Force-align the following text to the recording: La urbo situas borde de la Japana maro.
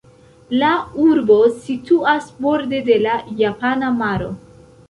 La 0.61 0.69
urbo 1.03 1.37
situas 1.67 2.31
borde 2.47 2.83
de 2.91 2.99
la 3.05 3.21
Japana 3.43 3.97
maro. 4.03 4.33